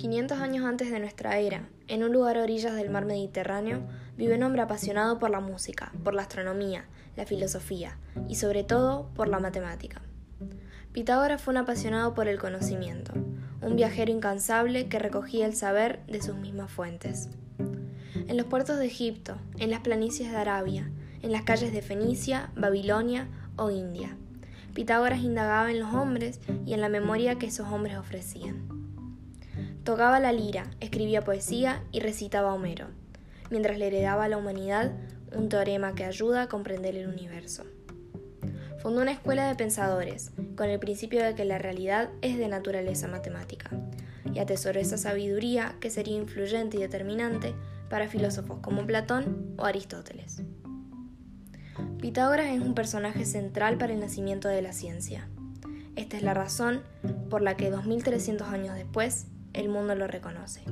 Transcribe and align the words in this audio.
500 0.00 0.40
años 0.40 0.64
antes 0.64 0.90
de 0.90 0.98
nuestra 0.98 1.36
era, 1.40 1.68
en 1.86 2.02
un 2.02 2.10
lugar 2.10 2.38
a 2.38 2.42
orillas 2.42 2.74
del 2.74 2.88
mar 2.88 3.04
Mediterráneo, 3.04 3.82
vive 4.16 4.36
un 4.36 4.42
hombre 4.44 4.62
apasionado 4.62 5.18
por 5.18 5.28
la 5.28 5.40
música, 5.40 5.92
por 6.02 6.14
la 6.14 6.22
astronomía, 6.22 6.86
la 7.16 7.26
filosofía 7.26 7.98
y 8.26 8.36
sobre 8.36 8.64
todo 8.64 9.10
por 9.14 9.28
la 9.28 9.40
matemática. 9.40 10.00
Pitágoras 10.92 11.42
fue 11.42 11.52
un 11.52 11.58
apasionado 11.58 12.14
por 12.14 12.28
el 12.28 12.38
conocimiento, 12.38 13.12
un 13.60 13.76
viajero 13.76 14.10
incansable 14.10 14.88
que 14.88 14.98
recogía 14.98 15.44
el 15.44 15.54
saber 15.54 16.00
de 16.06 16.22
sus 16.22 16.34
mismas 16.34 16.72
fuentes. 16.72 17.28
En 18.14 18.38
los 18.38 18.46
puertos 18.46 18.78
de 18.78 18.86
Egipto, 18.86 19.36
en 19.58 19.68
las 19.68 19.80
planicies 19.80 20.30
de 20.30 20.38
Arabia, 20.38 20.90
en 21.20 21.30
las 21.30 21.42
calles 21.42 21.74
de 21.74 21.82
Fenicia, 21.82 22.52
Babilonia 22.56 23.28
o 23.56 23.70
India, 23.70 24.16
Pitágoras 24.72 25.20
indagaba 25.20 25.70
en 25.70 25.80
los 25.80 25.92
hombres 25.92 26.40
y 26.64 26.72
en 26.72 26.80
la 26.80 26.88
memoria 26.88 27.34
que 27.34 27.48
esos 27.48 27.68
hombres 27.68 27.98
ofrecían. 27.98 28.79
Tocaba 29.84 30.20
la 30.20 30.32
lira, 30.32 30.70
escribía 30.80 31.24
poesía 31.24 31.82
y 31.90 32.00
recitaba 32.00 32.52
Homero, 32.52 32.88
mientras 33.48 33.78
le 33.78 33.86
heredaba 33.86 34.24
a 34.24 34.28
la 34.28 34.36
humanidad 34.36 34.92
un 35.34 35.48
teorema 35.48 35.94
que 35.94 36.04
ayuda 36.04 36.42
a 36.42 36.48
comprender 36.48 36.96
el 36.96 37.08
universo. 37.08 37.64
Fundó 38.78 39.00
una 39.00 39.12
escuela 39.12 39.48
de 39.48 39.54
pensadores, 39.54 40.32
con 40.54 40.68
el 40.68 40.78
principio 40.78 41.24
de 41.24 41.34
que 41.34 41.46
la 41.46 41.58
realidad 41.58 42.10
es 42.20 42.36
de 42.36 42.48
naturaleza 42.48 43.08
matemática, 43.08 43.70
y 44.34 44.38
atesoró 44.38 44.78
esa 44.80 44.98
sabiduría 44.98 45.76
que 45.80 45.88
sería 45.88 46.16
influyente 46.16 46.76
y 46.76 46.80
determinante 46.80 47.54
para 47.88 48.08
filósofos 48.08 48.58
como 48.60 48.86
Platón 48.86 49.54
o 49.56 49.64
Aristóteles. 49.64 50.42
Pitágoras 52.00 52.48
es 52.48 52.60
un 52.60 52.74
personaje 52.74 53.24
central 53.24 53.78
para 53.78 53.94
el 53.94 54.00
nacimiento 54.00 54.48
de 54.48 54.60
la 54.60 54.74
ciencia. 54.74 55.28
Esta 55.96 56.18
es 56.18 56.22
la 56.22 56.34
razón 56.34 56.82
por 57.30 57.40
la 57.40 57.56
que 57.56 57.70
2300 57.70 58.48
años 58.48 58.74
después 58.74 59.26
el 59.52 59.68
mundo 59.68 59.94
lo 59.94 60.06
reconoce. 60.06 60.62